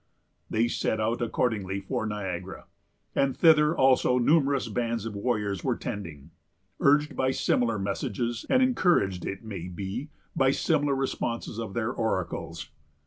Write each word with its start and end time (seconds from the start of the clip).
They 0.49 0.67
set 0.67 0.99
out, 0.99 1.21
accordingly, 1.21 1.79
for 1.79 2.07
Niagara; 2.07 2.65
and 3.13 3.37
thither 3.37 3.77
also 3.77 4.17
numerous 4.17 4.67
bands 4.67 5.05
of 5.05 5.13
warriors 5.13 5.63
were 5.63 5.75
tending, 5.75 6.31
urged 6.79 7.15
by 7.15 7.29
similar 7.29 7.77
messages, 7.77 8.43
and 8.49 8.63
encouraged, 8.63 9.27
it 9.27 9.43
may 9.43 9.67
be, 9.67 10.09
by 10.35 10.49
similar 10.53 10.95
responses 10.95 11.59
of 11.59 11.75
their 11.75 11.91
oracles. 11.91 12.71